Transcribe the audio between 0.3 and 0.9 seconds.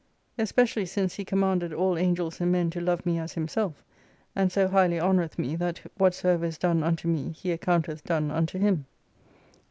Especially